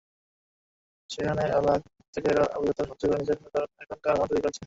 সেখান 1.09 1.37
থেকে 2.13 2.29
অভিজ্ঞতা 2.57 2.83
সঞ্চয় 2.89 3.07
করে 3.09 3.19
নিজের 3.21 3.37
এলাকায় 3.39 3.65
এখন 3.83 3.97
কারখানা 4.05 4.29
তৈরি 4.31 4.41
করছি। 4.45 4.59